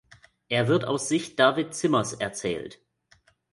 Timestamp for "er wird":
0.49-0.83